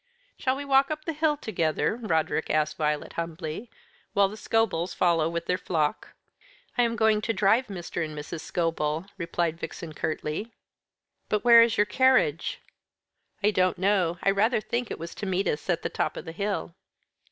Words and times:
"Shall 0.35 0.55
we 0.55 0.65
walk 0.65 0.89
up 0.89 1.05
the 1.05 1.13
hill 1.13 1.37
together?" 1.37 1.95
Roderick 1.97 2.49
asked 2.49 2.75
Violet 2.75 3.13
humbly, 3.13 3.69
"while 4.13 4.27
the 4.29 4.35
Scobels 4.35 4.95
follow 4.95 5.29
with 5.29 5.45
their 5.45 5.59
flock?" 5.59 6.15
"I 6.75 6.81
am 6.81 6.95
going 6.95 7.21
to 7.21 7.33
drive 7.33 7.67
Mr. 7.67 8.03
and 8.03 8.17
Mrs. 8.17 8.39
Scobel," 8.41 9.05
replied 9.19 9.59
Vixen 9.59 9.93
curtly. 9.93 10.53
"But 11.29 11.43
where 11.45 11.61
is 11.61 11.77
your 11.77 11.85
carriage?" 11.85 12.61
"I 13.43 13.51
don 13.51 13.75
t 13.75 13.81
know. 13.83 14.17
I 14.23 14.31
rather 14.31 14.59
think 14.59 14.89
it 14.89 14.97
was 14.97 15.13
to 15.13 15.27
meet 15.27 15.47
us 15.47 15.69
at 15.69 15.83
the 15.83 15.87
top 15.89 16.17
of 16.17 16.25
the 16.25 16.31
hill." 16.31 16.73